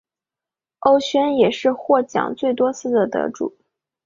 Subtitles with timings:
[0.79, 3.55] 欧萱也是获奖最多次的得主。